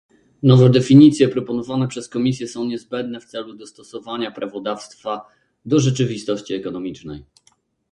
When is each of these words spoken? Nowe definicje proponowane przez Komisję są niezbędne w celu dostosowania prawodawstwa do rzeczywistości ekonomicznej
Nowe 0.43 0.69
definicje 0.69 1.29
proponowane 1.29 1.87
przez 1.87 2.09
Komisję 2.09 2.47
są 2.47 2.65
niezbędne 2.65 3.19
w 3.19 3.25
celu 3.25 3.53
dostosowania 3.53 4.31
prawodawstwa 4.31 5.21
do 5.65 5.79
rzeczywistości 5.79 6.53
ekonomicznej 6.53 7.23